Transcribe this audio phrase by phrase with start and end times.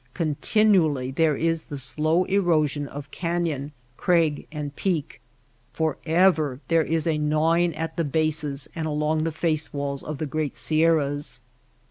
[0.15, 5.21] Continually there is the slow erosion of canyon, crag, and peak;
[5.73, 10.25] forever there is a gnawing at the bases and along the face walls of the
[10.25, 11.39] great sierras.